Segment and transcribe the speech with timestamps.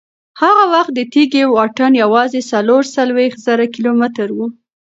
[0.41, 4.39] هغه وخت د تېږې واټن یوازې څلور څلوېښت زره کیلومتره و.